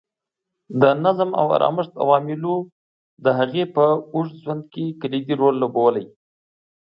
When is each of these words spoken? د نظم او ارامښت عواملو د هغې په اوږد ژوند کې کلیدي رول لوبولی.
د 0.81 0.83
نظم 1.03 1.29
او 1.39 1.45
ارامښت 1.57 1.93
عواملو 2.03 2.55
د 3.23 3.25
هغې 3.39 3.63
په 3.75 3.85
اوږد 4.13 4.35
ژوند 4.43 4.63
کې 4.73 4.85
کلیدي 5.01 5.33
رول 5.41 5.55
لوبولی. 5.61 6.05